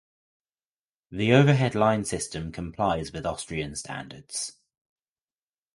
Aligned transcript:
The 1.11 1.31
overhead 1.31 1.75
line 1.75 2.05
system 2.05 2.51
complies 2.51 3.11
with 3.11 3.23
Austrian 3.23 3.75
standards. 3.75 4.53